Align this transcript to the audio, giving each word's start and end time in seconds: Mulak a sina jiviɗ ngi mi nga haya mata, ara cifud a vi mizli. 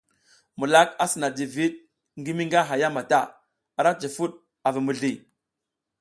Mulak 0.57 0.89
a 1.01 1.05
sina 1.11 1.27
jiviɗ 1.37 1.73
ngi 2.19 2.31
mi 2.37 2.43
nga 2.47 2.59
haya 2.69 2.87
mata, 2.95 3.19
ara 3.79 3.91
cifud 4.01 4.31
a 4.67 4.69
vi 4.73 4.79
mizli. 4.87 5.11